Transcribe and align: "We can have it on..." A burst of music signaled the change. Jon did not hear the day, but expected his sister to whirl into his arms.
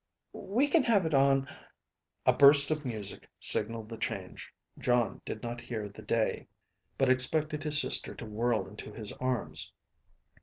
"We 0.33 0.67
can 0.67 0.81
have 0.85 1.05
it 1.05 1.13
on..." 1.13 1.47
A 2.25 2.33
burst 2.33 2.71
of 2.71 2.85
music 2.85 3.29
signaled 3.39 3.87
the 3.89 3.99
change. 3.99 4.51
Jon 4.79 5.21
did 5.25 5.43
not 5.43 5.61
hear 5.61 5.87
the 5.87 6.01
day, 6.01 6.47
but 6.97 7.07
expected 7.07 7.63
his 7.63 7.79
sister 7.79 8.15
to 8.15 8.25
whirl 8.25 8.67
into 8.67 8.91
his 8.91 9.11
arms. 9.11 9.71